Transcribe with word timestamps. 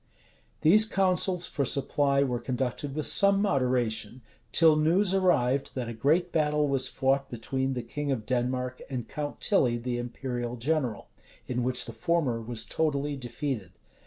These 0.61 0.87
counsels 0.87 1.45
for 1.45 1.63
supply 1.63 2.23
were 2.23 2.39
conducted 2.39 2.95
with 2.95 3.05
some 3.05 3.39
moderation; 3.39 4.23
till 4.51 4.75
news 4.75 5.13
arrived, 5.13 5.75
that 5.75 5.87
a 5.87 5.93
great 5.93 6.31
battle 6.31 6.67
was 6.67 6.87
fought 6.87 7.29
between 7.29 7.75
the 7.75 7.83
king 7.83 8.11
of 8.11 8.25
Denmark 8.25 8.81
and 8.89 9.07
Count 9.07 9.39
Tilly, 9.39 9.77
the 9.77 9.99
imperial 9.99 10.55
general; 10.55 11.09
in 11.47 11.61
which 11.61 11.85
the 11.85 11.93
former 11.93 12.41
was 12.41 12.65
totally 12.65 13.15
defeated. 13.15 13.73